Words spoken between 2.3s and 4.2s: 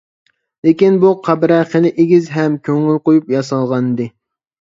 ھەم كۆڭۈل قويۇپ ياسالغانىدى.